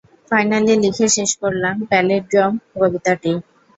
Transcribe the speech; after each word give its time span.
Finally 0.31 0.73
লিখে 0.83 1.07
শেষ 1.15 1.31
করলাম 1.41 1.75
প্যালিন্ড্রোম 1.89 2.51
কবিতাটি। 2.73 3.31